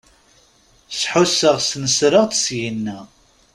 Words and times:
Sḥusseɣ 0.99 1.55
snesreɣ-d 1.61 2.31
syina. 2.43 2.99